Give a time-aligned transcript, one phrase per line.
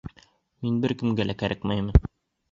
[0.63, 2.01] Мин бер кемгә лә кәрәкмәймен.